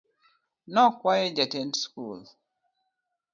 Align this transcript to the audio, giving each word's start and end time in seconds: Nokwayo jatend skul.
Nokwayo 0.73 1.25
jatend 1.37 1.73
skul. 1.83 2.21